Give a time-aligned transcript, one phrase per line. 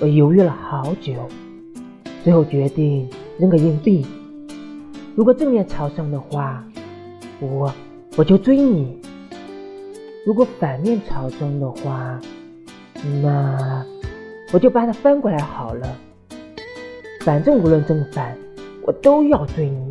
[0.00, 1.14] 我犹豫了好久
[2.22, 4.06] 最后决定扔个硬币。
[5.16, 6.64] 如果正面朝上的话
[7.40, 7.72] 我
[8.16, 8.98] 我就追你。
[10.26, 12.20] 如果反面朝上的话
[13.22, 13.84] 那
[14.52, 15.98] 我就把它翻过来好了。
[17.24, 18.36] 反正无论正反
[18.82, 19.87] 我都要追你。